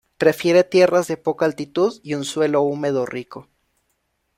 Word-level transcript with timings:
Prefiere 0.17 0.63
tierras 0.63 1.05
de 1.07 1.15
poca 1.15 1.45
altitud, 1.45 1.99
y 2.03 2.15
un 2.15 2.25
suelo 2.25 2.63
húmedo 2.63 3.05
rico. 3.05 3.49